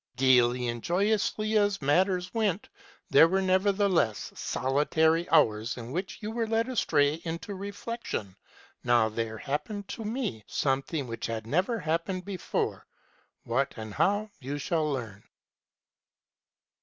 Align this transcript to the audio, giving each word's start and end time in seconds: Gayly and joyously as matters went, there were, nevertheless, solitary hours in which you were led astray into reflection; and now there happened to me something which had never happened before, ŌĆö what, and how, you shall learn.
Gayly 0.15 0.67
and 0.67 0.81
joyously 0.81 1.55
as 1.59 1.79
matters 1.79 2.33
went, 2.33 2.69
there 3.11 3.27
were, 3.27 3.39
nevertheless, 3.39 4.33
solitary 4.33 5.29
hours 5.29 5.77
in 5.77 5.91
which 5.91 6.17
you 6.23 6.31
were 6.31 6.47
led 6.47 6.67
astray 6.67 7.21
into 7.23 7.53
reflection; 7.53 8.25
and 8.29 8.35
now 8.83 9.09
there 9.09 9.37
happened 9.37 9.87
to 9.89 10.03
me 10.03 10.43
something 10.47 11.05
which 11.05 11.27
had 11.27 11.45
never 11.45 11.77
happened 11.77 12.25
before, 12.25 12.87
ŌĆö 13.45 13.47
what, 13.47 13.73
and 13.77 13.93
how, 13.93 14.31
you 14.39 14.57
shall 14.57 14.91
learn. 14.91 15.23